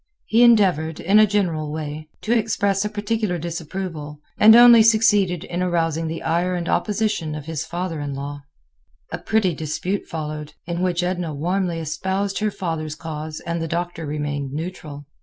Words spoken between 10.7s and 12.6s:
which Edna warmly espoused her